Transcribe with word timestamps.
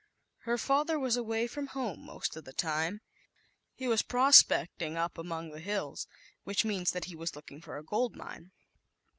Her 0.45 0.57
father 0.57 0.97
was 0.97 1.15
away 1.15 1.45
from 1.45 1.67
home/most 1.67 2.35
of 2.35 2.43
the 2.43 2.53
time. 2.53 3.01
He 3.75 3.87
was" 3.87 4.01
prospecting 4.13 4.97
among 4.97 5.51
the 5.51 5.59
hills, 5.59 6.07
which 6.43 6.65
means 6.65 6.89
that 6.89 7.05
he 7.05 7.15
was 7.15 7.35
looking 7.35 7.61
for 7.61 7.77
a 7.77 7.83
gold 7.83 8.15
mine. 8.15 8.49